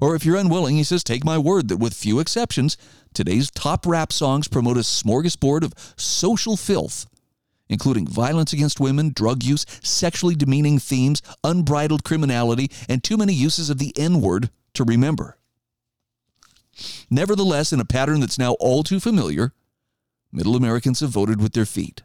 [0.00, 2.76] Or if you're unwilling, he says, take my word that with few exceptions,
[3.12, 7.06] today's top rap songs promote a smorgasbord of social filth,
[7.68, 13.70] including violence against women, drug use, sexually demeaning themes, unbridled criminality, and too many uses
[13.70, 15.36] of the N word to remember.
[17.08, 19.52] Nevertheless, in a pattern that's now all too familiar,
[20.32, 22.02] middle Americans have voted with their feet.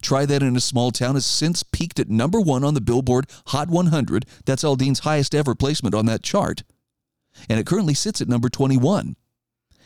[0.00, 3.26] Try That in a Small Town has since peaked at number one on the Billboard
[3.46, 4.26] Hot 100.
[4.44, 6.62] That's Aldean's highest ever placement on that chart.
[7.48, 9.16] And it currently sits at number 21.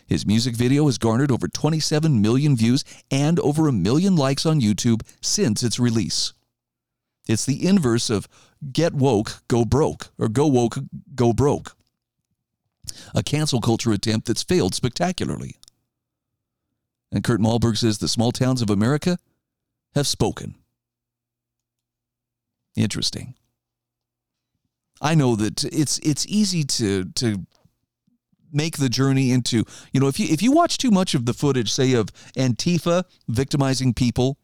[0.06, 4.60] His music video has garnered over 27 million views and over a million likes on
[4.60, 6.34] YouTube since its release.
[7.26, 8.28] It's the inverse of
[8.72, 10.76] get woke, go broke, or go woke,
[11.14, 11.74] go broke.
[13.14, 15.56] A cancel culture attempt that's failed spectacularly.
[17.10, 19.18] And Kurt Mahlburg says the small towns of America
[19.94, 20.54] have spoken.
[22.76, 23.34] Interesting.
[25.00, 27.46] I know that it's it's easy to to
[28.52, 31.34] make the journey into you know if you if you watch too much of the
[31.34, 34.38] footage say of Antifa victimizing people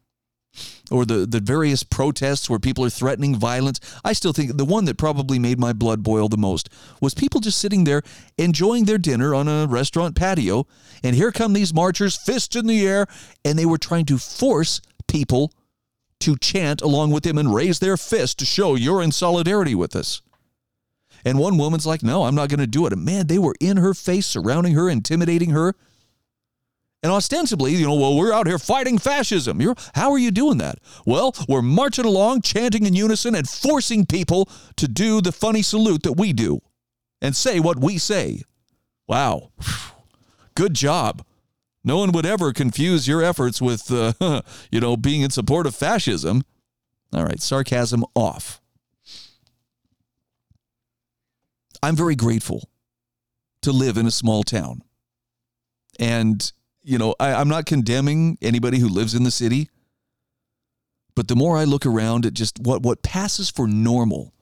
[0.91, 3.79] or the, the various protests where people are threatening violence.
[4.05, 6.69] I still think the one that probably made my blood boil the most
[7.01, 8.03] was people just sitting there
[8.37, 10.67] enjoying their dinner on a restaurant patio.
[11.05, 13.07] And here come these marchers, fists in the air,
[13.45, 14.81] and they were trying to force
[15.11, 15.53] people
[16.21, 19.97] to chant along with them and raise their fist to show you're in solidarity with
[19.97, 20.23] us.
[21.25, 22.93] And one woman's like, no, I'm not going to do it.
[22.93, 25.75] And man, they were in her face, surrounding her, intimidating her.
[27.03, 29.61] And ostensibly, you know, well, we're out here fighting fascism.
[29.61, 30.79] You're, how are you doing that?
[31.07, 36.03] Well, we're marching along, chanting in unison, and forcing people to do the funny salute
[36.03, 36.61] that we do
[37.23, 38.43] and say what we say.
[39.09, 39.51] Wow.
[40.55, 41.25] Good job.
[41.83, 45.75] No one would ever confuse your efforts with, uh, you know, being in support of
[45.75, 46.43] fascism.
[47.13, 48.61] All right, sarcasm off.
[51.83, 52.69] I'm very grateful
[53.63, 54.83] to live in a small town.
[55.99, 56.51] And
[56.83, 59.69] you know, I, I'm not condemning anybody who lives in the city,
[61.15, 64.33] but the more I look around at just what what passes for normal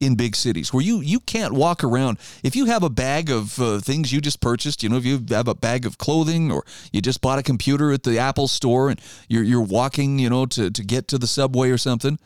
[0.00, 3.60] in big cities, where you you can't walk around if you have a bag of
[3.60, 6.64] uh, things you just purchased, you know, if you have a bag of clothing or
[6.92, 10.46] you just bought a computer at the Apple store and you're you're walking, you know,
[10.46, 12.18] to to get to the subway or something.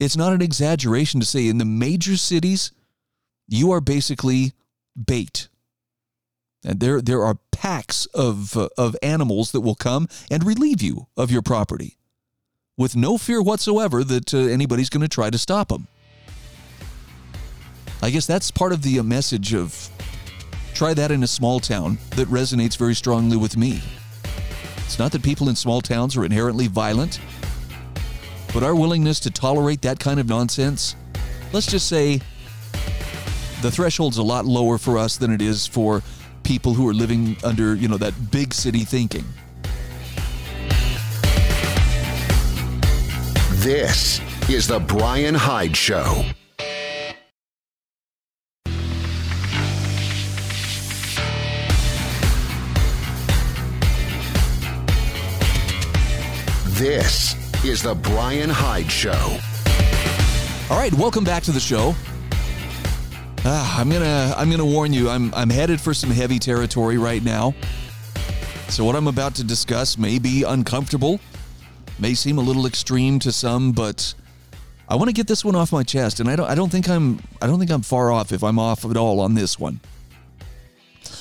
[0.00, 2.70] It's not an exaggeration to say in the major cities,
[3.48, 4.52] you are basically
[4.94, 5.48] bait
[6.64, 11.06] and there, there are packs of, uh, of animals that will come and relieve you
[11.16, 11.97] of your property
[12.78, 15.86] with no fear whatsoever that uh, anybody's going to try to stop them.
[18.00, 19.90] I guess that's part of the uh, message of
[20.72, 23.82] try that in a small town that resonates very strongly with me.
[24.76, 27.20] It's not that people in small towns are inherently violent,
[28.54, 30.94] but our willingness to tolerate that kind of nonsense,
[31.52, 32.20] let's just say
[33.60, 36.00] the threshold's a lot lower for us than it is for
[36.44, 39.24] people who are living under, you know, that big city thinking.
[43.68, 46.24] This is the Bryan Hyde Show.
[56.68, 59.12] This is the Bryan Hyde Show.
[60.70, 61.94] All right, welcome back to the show.
[63.44, 65.10] Ah, I'm gonna I'm gonna warn you.
[65.10, 67.52] I'm I'm headed for some heavy territory right now.
[68.70, 71.20] So what I'm about to discuss may be uncomfortable,
[71.98, 74.14] may seem a little extreme to some, but
[74.88, 76.88] I want to get this one off my chest, and I don't I don't think
[76.88, 79.80] I'm I don't think I'm far off if I'm off at all on this one.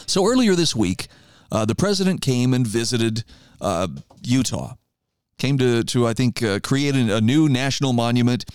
[0.05, 1.07] So earlier this week,
[1.51, 3.23] uh, the president came and visited
[3.59, 3.87] uh,
[4.23, 4.75] Utah,
[5.37, 8.45] came to to I think uh, create a new national monument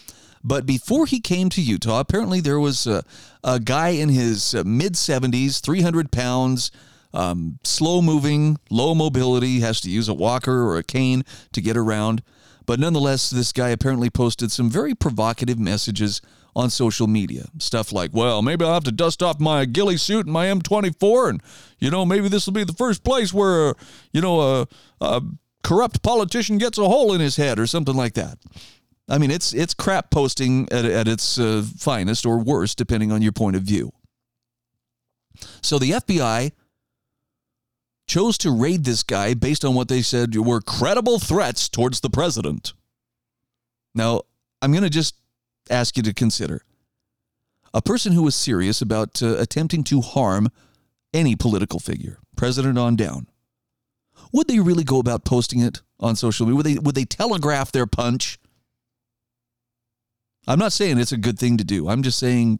[0.44, 3.04] but before he came to Utah, apparently there was a,
[3.44, 6.70] a guy in his uh, mid 70s, 300 pounds,
[7.14, 11.77] um, slow moving, low mobility, has to use a walker or a cane to get
[11.77, 12.22] around.
[12.66, 16.20] But nonetheless, this guy apparently posted some very provocative messages
[16.55, 17.46] on social media.
[17.59, 21.31] Stuff like, well, maybe I'll have to dust off my ghillie suit and my M24,
[21.31, 21.42] and,
[21.79, 23.75] you know, maybe this will be the first place where,
[24.12, 24.68] you know, a,
[25.01, 25.22] a
[25.62, 28.38] corrupt politician gets a hole in his head or something like that.
[29.09, 33.20] I mean, it's it's crap posting at, at its uh, finest or worst, depending on
[33.20, 33.92] your point of view.
[35.61, 36.53] So the FBI
[38.06, 42.10] chose to raid this guy based on what they said were credible threats towards the
[42.10, 42.72] president.
[43.94, 44.22] Now,
[44.60, 45.16] I'm going to just
[45.70, 46.62] ask you to consider
[47.74, 50.50] a person who is serious about uh, attempting to harm
[51.14, 53.28] any political figure, president on down.
[54.32, 56.56] Would they really go about posting it on social media?
[56.56, 58.38] Would they would they telegraph their punch?
[60.46, 61.88] I'm not saying it's a good thing to do.
[61.88, 62.58] I'm just saying,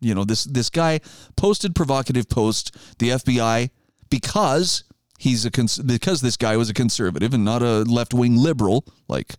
[0.00, 1.00] you know, this this guy
[1.36, 3.70] posted provocative post the FBI
[4.10, 4.84] because
[5.18, 8.84] he's a cons- because this guy was a conservative and not a left wing liberal
[9.08, 9.36] like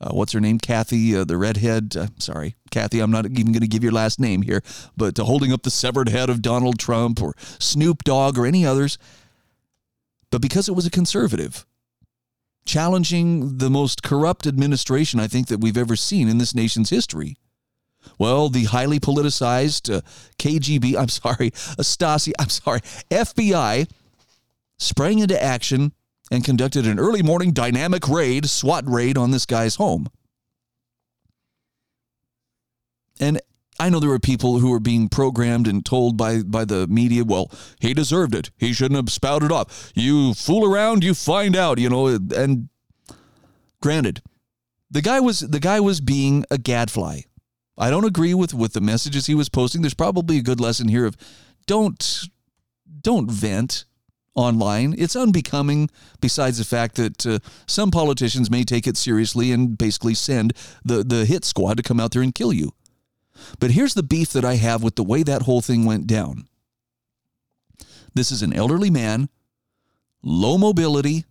[0.00, 3.60] uh, what's her name Kathy uh, the redhead uh, sorry Kathy I'm not even going
[3.60, 4.62] to give your last name here
[4.96, 8.98] but holding up the severed head of Donald Trump or Snoop Dogg or any others
[10.30, 11.66] but because it was a conservative
[12.64, 17.36] challenging the most corrupt administration I think that we've ever seen in this nation's history.
[18.18, 20.00] Well, the highly politicized uh,
[20.38, 21.50] KGB, I'm sorry,
[21.80, 23.88] Stasi, I'm sorry, FBI
[24.78, 25.92] sprang into action
[26.30, 30.08] and conducted an early morning dynamic raid, SWAT raid on this guy's home.
[33.20, 33.40] And
[33.78, 37.24] I know there were people who were being programmed and told by by the media,
[37.24, 37.50] well,
[37.80, 38.50] he deserved it.
[38.56, 39.92] He shouldn't have spouted off.
[39.94, 42.68] You fool around, you find out, you know, and
[43.80, 44.22] granted,
[44.90, 47.22] the guy was the guy was being a gadfly.
[47.76, 49.82] I don't agree with with the messages he was posting.
[49.82, 51.16] There's probably a good lesson here of
[51.66, 52.28] don't
[53.00, 53.84] don't vent
[54.34, 54.94] online.
[54.98, 60.14] It's unbecoming, besides the fact that uh, some politicians may take it seriously and basically
[60.14, 60.52] send
[60.84, 62.72] the, the hit squad to come out there and kill you.
[63.58, 66.48] But here's the beef that I have with the way that whole thing went down.
[68.14, 69.28] This is an elderly man,
[70.22, 71.24] low mobility.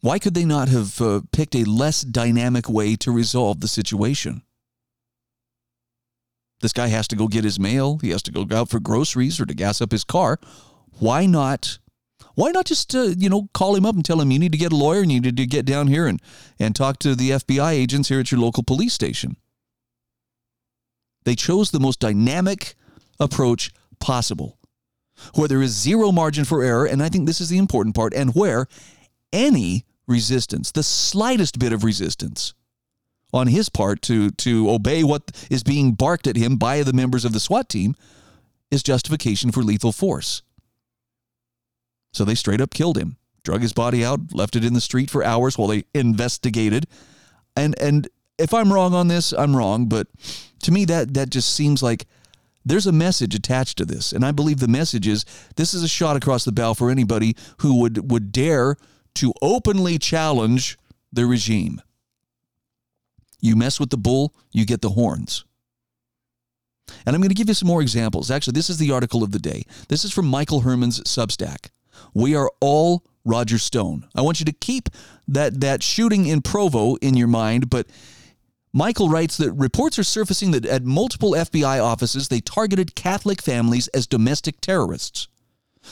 [0.00, 4.42] Why could they not have uh, picked a less dynamic way to resolve the situation?
[6.60, 7.98] This guy has to go get his mail.
[7.98, 10.38] He has to go out for groceries or to gas up his car.
[10.98, 11.78] Why not?
[12.34, 14.58] Why not just uh, you know call him up and tell him you need to
[14.58, 16.20] get a lawyer and you need to get down here and
[16.58, 19.36] and talk to the FBI agents here at your local police station?
[21.24, 22.74] They chose the most dynamic
[23.20, 23.70] approach
[24.00, 24.58] possible,
[25.34, 28.12] where there is zero margin for error, and I think this is the important part,
[28.14, 28.66] and where
[29.32, 32.54] any resistance, the slightest bit of resistance
[33.32, 37.24] on his part to, to obey what is being barked at him by the members
[37.24, 37.94] of the SWAT team,
[38.70, 40.42] is justification for lethal force.
[42.12, 45.10] So they straight up killed him, drug his body out, left it in the street
[45.10, 46.86] for hours while they investigated.
[47.56, 48.08] And and
[48.38, 50.08] if I'm wrong on this, I'm wrong, but
[50.62, 52.06] to me that that just seems like
[52.64, 54.12] there's a message attached to this.
[54.12, 55.24] And I believe the message is
[55.56, 58.76] this is a shot across the bow for anybody who would would dare
[59.16, 60.78] to openly challenge
[61.12, 61.80] the regime.
[63.40, 65.44] You mess with the bull, you get the horns.
[67.06, 68.30] And I'm going to give you some more examples.
[68.30, 69.64] Actually, this is the article of the day.
[69.88, 71.70] This is from Michael Herman's Substack.
[72.14, 74.08] We are all Roger Stone.
[74.14, 74.88] I want you to keep
[75.28, 77.86] that, that shooting in Provo in your mind, but
[78.72, 83.88] Michael writes that reports are surfacing that at multiple FBI offices, they targeted Catholic families
[83.88, 85.28] as domestic terrorists.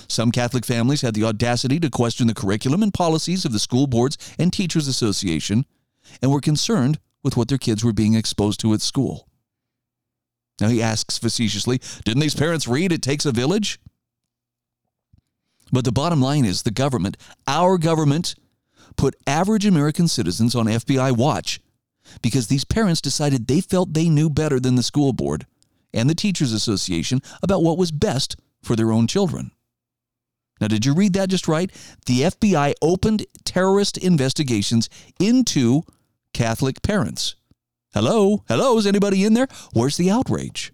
[0.08, 3.86] Some Catholic families had the audacity to question the curriculum and policies of the school
[3.86, 5.66] boards and teachers association
[6.22, 9.28] and were concerned with what their kids were being exposed to at school.
[10.60, 13.78] Now he asks facetiously, didn't these parents read It Takes a Village?
[15.72, 17.16] But the bottom line is the government,
[17.46, 18.34] our government,
[18.96, 21.60] put average American citizens on FBI watch
[22.22, 25.46] because these parents decided they felt they knew better than the school board
[25.92, 29.52] and the Teachers Association about what was best for their own children.
[30.60, 31.70] Now, did you read that just right?
[32.06, 35.82] The FBI opened terrorist investigations into
[36.34, 37.34] Catholic parents.
[37.94, 38.44] Hello?
[38.46, 38.76] Hello?
[38.76, 39.48] Is anybody in there?
[39.72, 40.72] Where's the outrage?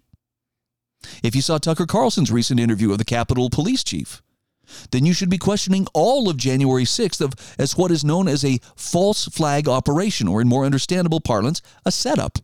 [1.23, 4.21] If you saw Tucker Carlson's recent interview of the Capitol Police Chief,
[4.91, 8.43] then you should be questioning all of January 6th of, as what is known as
[8.43, 12.39] a false flag operation, or in more understandable parlance, a setup.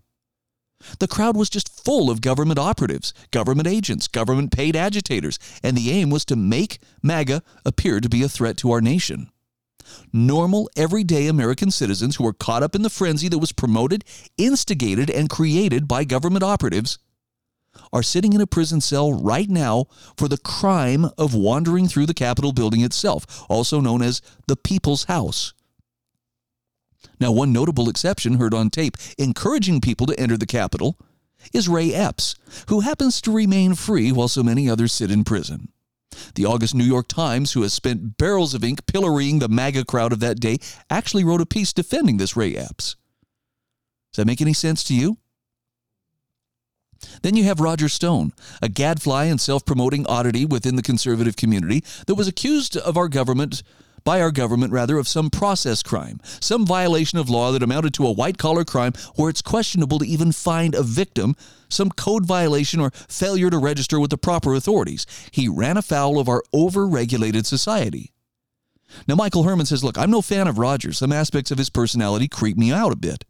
[0.99, 5.91] The crowd was just full of government operatives, government agents, government paid agitators, and the
[5.91, 9.29] aim was to make MAGA appear to be a threat to our nation.
[10.11, 14.03] Normal, everyday American citizens who were caught up in the frenzy that was promoted,
[14.37, 16.97] instigated, and created by government operatives
[17.91, 19.85] are sitting in a prison cell right now
[20.17, 25.05] for the crime of wandering through the Capitol building itself, also known as the People's
[25.05, 25.53] House.
[27.19, 30.97] Now, one notable exception heard on tape encouraging people to enter the Capitol
[31.53, 32.35] is Ray Epps,
[32.69, 35.69] who happens to remain free while so many others sit in prison.
[36.35, 40.13] The August New York Times, who has spent barrels of ink pillorying the MAGA crowd
[40.13, 40.57] of that day,
[40.89, 42.95] actually wrote a piece defending this Ray Epps.
[44.11, 45.17] Does that make any sense to you?
[47.21, 51.83] Then you have Roger Stone, a gadfly and self promoting oddity within the conservative community
[52.07, 53.63] that was accused of our government
[54.03, 58.05] by our government, rather, of some process crime, some violation of law that amounted to
[58.05, 61.35] a white collar crime where it's questionable to even find a victim,
[61.69, 65.05] some code violation or failure to register with the proper authorities.
[65.31, 68.11] He ran afoul of our over regulated society.
[69.07, 70.99] Now, Michael Herman says, Look, I'm no fan of Rogers.
[70.99, 73.25] Some aspects of his personality creep me out a bit.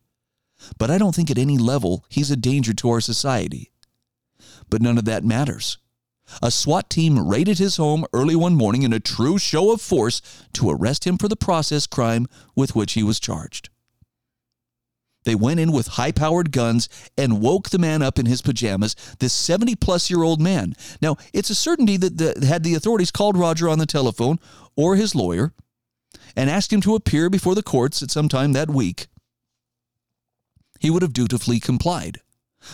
[0.78, 3.72] But I don't think at any level he's a danger to our society.
[4.70, 5.78] But none of that matters.
[6.42, 10.22] A SWAT team raided his home early one morning in a true show of force
[10.54, 13.70] to arrest him for the process crime with which he was charged.
[15.26, 18.96] They went in with high powered guns and woke the man up in his pajamas,
[19.20, 20.74] this 70 plus year old man.
[21.02, 24.40] Now, it's a certainty that the, had the authorities called Roger on the telephone
[24.76, 25.54] or his lawyer
[26.36, 29.08] and asked him to appear before the courts at some time that week,
[30.84, 32.20] he would have dutifully complied.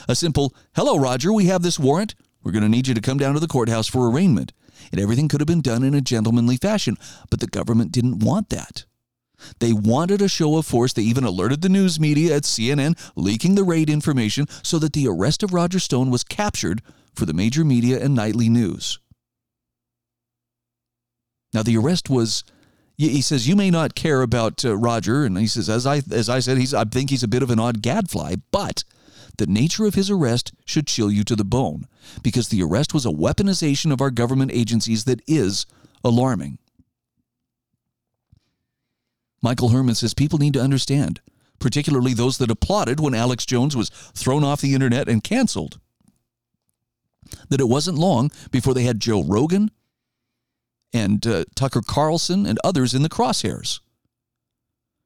[0.08, 2.16] A simple, hello, Roger, we have this warrant.
[2.44, 4.52] We're going to need you to come down to the courthouse for arraignment.
[4.92, 6.98] And everything could have been done in a gentlemanly fashion,
[7.30, 8.86] but the government didn't want that.
[9.60, 10.92] They wanted a show of force.
[10.92, 15.08] They even alerted the news media at CNN, leaking the raid information so that the
[15.08, 16.82] arrest of Roger Stone was captured
[17.14, 19.00] for the major media and nightly news.
[21.54, 22.44] Now, the arrest was.
[23.00, 26.28] He says you may not care about uh, Roger, and he says, as I as
[26.28, 28.84] I said, he's I think he's a bit of an odd gadfly, but
[29.38, 31.88] the nature of his arrest should chill you to the bone
[32.22, 35.66] because the arrest was a weaponization of our government agencies that is
[36.04, 36.58] alarming.
[39.42, 41.22] Michael Herman says people need to understand,
[41.58, 45.80] particularly those that applauded when Alex Jones was thrown off the internet and canceled,
[47.48, 49.72] that it wasn't long before they had Joe Rogan
[50.94, 53.80] and uh, Tucker Carlson and others in the crosshairs.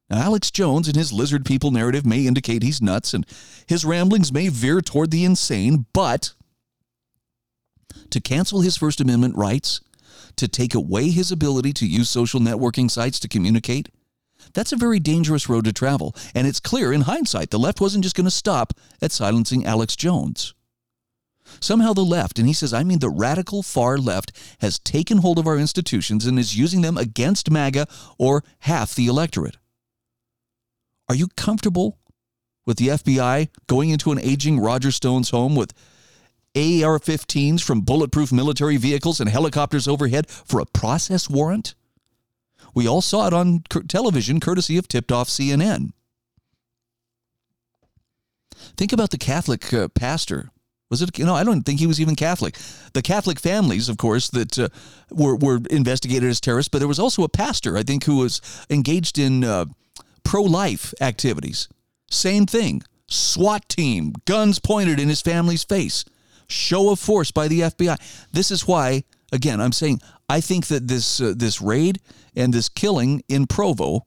[0.10, 3.26] Now, Alex Jones and his lizard people narrative may indicate he's nuts and
[3.66, 6.34] his ramblings may veer toward the insane, but
[8.10, 9.82] to cancel his First Amendment rights,
[10.36, 13.90] to take away his ability to use social networking sites to communicate,
[14.54, 16.16] that's a very dangerous road to travel.
[16.36, 19.96] And it's clear in hindsight the left wasn't just going to stop at silencing Alex
[19.96, 20.54] Jones.
[21.60, 25.40] Somehow the left, and he says, I mean the radical far left, has taken hold
[25.40, 27.88] of our institutions and is using them against MAGA
[28.18, 29.58] or half the electorate.
[31.10, 31.98] Are you comfortable
[32.66, 35.74] with the FBI going into an aging Roger Stone's home with
[36.56, 41.76] AR 15s from bulletproof military vehicles and helicopters overhead for a process warrant?
[42.74, 45.92] We all saw it on television courtesy of tipped off CNN.
[48.78, 50.50] Think about the Catholic uh, pastor.
[50.94, 51.18] Was it?
[51.18, 52.56] You know, I don't think he was even Catholic.
[52.94, 54.70] The Catholic families, of course, that uh,
[55.10, 58.42] were were investigated as terrorists, but there was also a pastor, I think, who was
[58.70, 59.66] engaged in uh,
[60.24, 61.68] pro life activities.
[62.12, 62.84] Same thing.
[63.08, 66.06] SWAT team, guns pointed in his family's face,
[66.48, 67.98] show of force by the FBI.
[68.32, 72.02] This is why, again, I'm saying I think that this uh, this raid
[72.36, 74.06] and this killing in Provo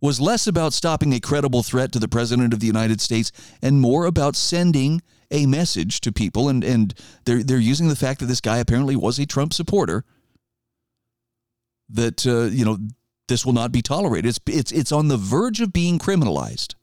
[0.00, 3.80] was less about stopping a credible threat to the president of the United States and
[3.80, 5.02] more about sending
[5.34, 8.96] a message to people and and they're they're using the fact that this guy apparently
[8.96, 10.04] was a Trump supporter
[11.90, 12.78] that uh, you know
[13.28, 14.28] this will not be tolerated.
[14.28, 16.74] It's, it's, it's on the verge of being criminalized.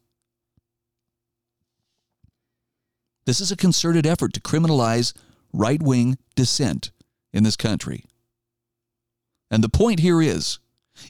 [3.26, 5.14] This is a concerted effort to criminalize
[5.54, 6.92] right wing dissent
[7.32, 8.06] in this country.
[9.52, 10.60] And the point here is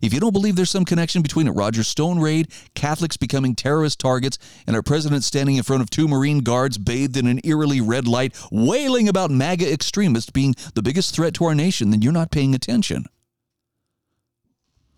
[0.02, 4.00] if you don't believe there's some connection between a Roger Stone raid, Catholics becoming terrorist
[4.00, 4.38] targets,
[4.68, 8.08] and our president standing in front of two Marine guards bathed in an eerily red
[8.08, 12.32] light, wailing about MAGA extremists being the biggest threat to our nation, then you're not
[12.32, 13.06] paying attention.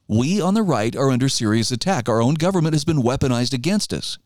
[0.07, 2.09] We on the right are under serious attack.
[2.09, 4.17] Our own government has been weaponized against us.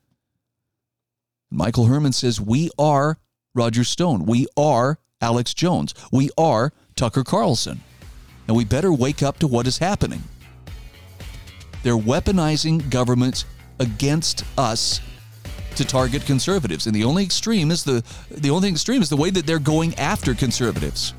[1.50, 3.20] Michael Herman says we are
[3.54, 4.26] Roger Stone.
[4.26, 5.94] We are Alex Jones.
[6.12, 7.82] We are Tucker Carlson.
[8.48, 10.24] And we better wake up to what is happening.
[11.88, 13.46] They're weaponizing governments
[13.80, 15.00] against us
[15.78, 16.86] to target conservatives.
[16.86, 19.96] And the only extreme is the the only extreme is the way that they're going
[19.96, 21.14] after conservatives.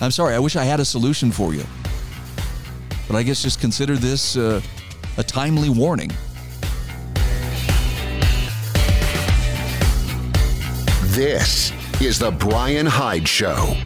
[0.00, 1.62] I'm sorry, I wish I had a solution for you.
[3.06, 4.62] But I guess just consider this uh,
[5.16, 6.10] a timely warning.
[11.14, 13.76] This is the Bryan Hyde Show.